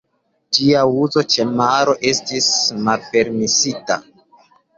Ĝia 0.57 0.79
uzo 1.01 1.23
ĉe 1.33 1.45
maro 1.59 1.93
estis 2.13 2.49
malpermesita. 2.89 4.01